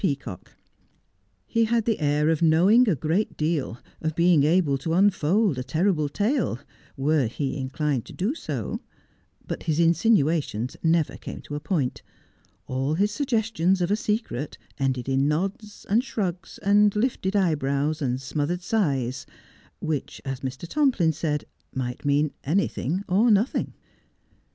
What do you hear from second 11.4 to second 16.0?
to a point. All his suggestions of a secret ended in nods,